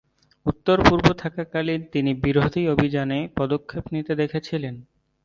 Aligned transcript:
উত্তর-পূর্ব 0.45 1.07
থাকাকালীন 1.15 1.81
তিনি 1.93 2.11
বিরোধী 2.23 2.63
অভিযানে 2.67 3.19
পদক্ষেপ 3.37 3.83
নিতে 3.93 4.13
দেখেছিলেন। 4.15 4.75